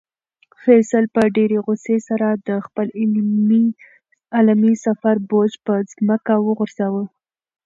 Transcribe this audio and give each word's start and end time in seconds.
فیصل 0.63 1.03
په 1.15 1.21
ډېرې 1.35 1.57
غوسې 1.65 1.97
سره 2.07 2.27
د 2.47 2.49
خپل 2.65 2.87
علمي 4.39 4.73
سفر 4.85 5.15
بوج 5.29 5.51
په 5.65 5.73
ځمکه 5.91 6.33
وغورځاوه. 6.45 7.03